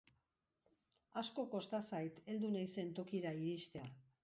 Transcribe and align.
Asko 1.21 1.45
kosta 1.51 1.83
zait 1.91 2.23
heldu 2.31 2.51
naizen 2.57 2.91
tokira 3.03 3.37
iristea. 3.45 3.89